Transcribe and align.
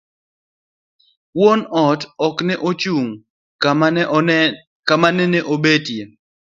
Wuon 1.39 1.59
ot 1.87 2.01
okne 2.27 2.53
ochung' 2.69 3.11
kama 4.93 5.07
nene 5.17 5.39
obetie 5.53 6.03